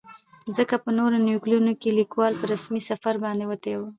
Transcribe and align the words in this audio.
ځکه 0.57 0.75
په 0.83 0.89
نورو 0.97 1.15
يونليکونو 1.17 1.71
کې 1.81 1.95
ليکوال 1.99 2.33
په 2.37 2.45
رسمي 2.53 2.81
سفر 2.89 3.13
باندې 3.23 3.45
وتى 3.47 3.73
و. 3.75 3.81